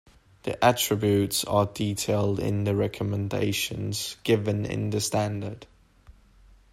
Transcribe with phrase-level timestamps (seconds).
[0.45, 5.67] The attributes are detailed in the recommendations given in the standard.